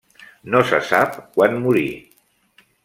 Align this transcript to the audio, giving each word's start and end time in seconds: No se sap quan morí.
No 0.53 0.61
se 0.69 0.79
sap 0.87 1.21
quan 1.37 1.61
morí. 1.67 1.87